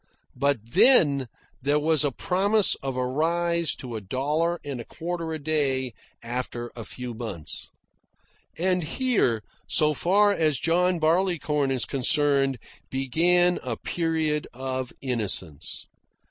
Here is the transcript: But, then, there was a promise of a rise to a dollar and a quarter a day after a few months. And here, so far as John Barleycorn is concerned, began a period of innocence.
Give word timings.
But, 0.35 0.71
then, 0.71 1.27
there 1.61 1.77
was 1.77 2.03
a 2.03 2.09
promise 2.11 2.73
of 2.81 2.97
a 2.97 3.05
rise 3.05 3.75
to 3.75 3.95
a 3.95 4.01
dollar 4.01 4.59
and 4.65 4.81
a 4.81 4.83
quarter 4.83 5.31
a 5.31 5.37
day 5.37 5.93
after 6.23 6.71
a 6.75 6.83
few 6.83 7.13
months. 7.13 7.69
And 8.57 8.81
here, 8.83 9.43
so 9.67 9.93
far 9.93 10.31
as 10.31 10.57
John 10.57 10.97
Barleycorn 10.97 11.69
is 11.69 11.85
concerned, 11.85 12.57
began 12.89 13.59
a 13.61 13.77
period 13.77 14.47
of 14.55 14.91
innocence. 15.01 15.85